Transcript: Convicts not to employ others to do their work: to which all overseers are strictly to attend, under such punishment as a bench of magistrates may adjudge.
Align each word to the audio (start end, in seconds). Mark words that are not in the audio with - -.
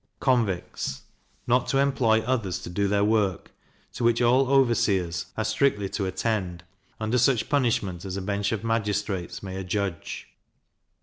Convicts 0.19 1.03
not 1.45 1.67
to 1.67 1.77
employ 1.77 2.21
others 2.21 2.57
to 2.63 2.71
do 2.71 2.87
their 2.87 3.03
work: 3.03 3.51
to 3.93 4.03
which 4.03 4.19
all 4.19 4.49
overseers 4.49 5.27
are 5.37 5.45
strictly 5.45 5.87
to 5.89 6.07
attend, 6.07 6.63
under 6.99 7.19
such 7.19 7.49
punishment 7.49 8.03
as 8.03 8.17
a 8.17 8.21
bench 8.23 8.51
of 8.51 8.63
magistrates 8.63 9.43
may 9.43 9.57
adjudge. 9.57 10.27